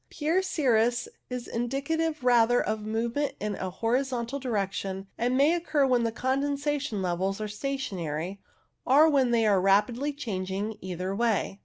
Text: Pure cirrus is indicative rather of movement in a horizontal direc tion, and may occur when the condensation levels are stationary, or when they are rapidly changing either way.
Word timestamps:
Pure 0.09 0.41
cirrus 0.41 1.07
is 1.29 1.47
indicative 1.47 2.23
rather 2.23 2.59
of 2.59 2.83
movement 2.87 3.33
in 3.39 3.53
a 3.53 3.69
horizontal 3.69 4.39
direc 4.41 4.71
tion, 4.71 5.05
and 5.15 5.37
may 5.37 5.53
occur 5.53 5.85
when 5.85 6.01
the 6.01 6.11
condensation 6.11 7.03
levels 7.03 7.39
are 7.39 7.47
stationary, 7.47 8.41
or 8.83 9.07
when 9.07 9.29
they 9.29 9.45
are 9.45 9.61
rapidly 9.61 10.11
changing 10.11 10.75
either 10.81 11.15
way. 11.15 11.59